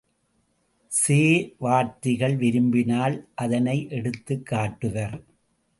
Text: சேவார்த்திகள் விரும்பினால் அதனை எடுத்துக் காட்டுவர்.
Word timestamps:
சேவார்த்திகள் 0.91 2.35
விரும்பினால் 2.35 3.27
அதனை 3.35 3.87
எடுத்துக் 3.89 4.45
காட்டுவர். 4.45 5.17